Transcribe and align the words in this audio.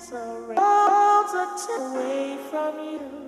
so 0.00 0.44
away 1.68 2.38
from 2.50 2.78
you. 2.78 3.27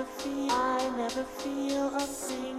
never 0.00 0.12
feel, 0.22 0.50
I 0.50 0.90
never 0.96 1.24
feel 1.24 1.94
a 1.94 2.00
thing. 2.00 2.49